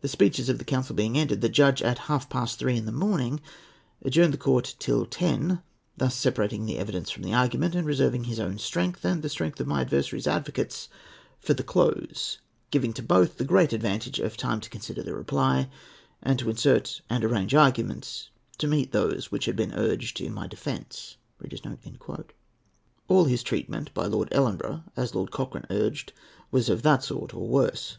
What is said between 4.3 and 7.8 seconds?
the court till ten; thus separating the evidence from the argument,